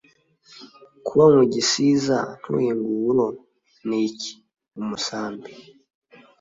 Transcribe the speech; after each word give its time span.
Kuba 1.05 1.25
mu 1.35 1.43
gisiza 1.53 2.17
ntuhinge 2.39 2.83
uburo 2.95 3.27
ni 3.87 3.97
iki 4.09 4.31
?-Umusambi. 4.35 5.51